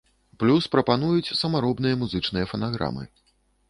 Плюс 0.43 0.67
прапануюць 0.75 1.33
самаробныя 1.43 2.03
музычныя 2.05 2.45
фанаграмы. 2.53 3.03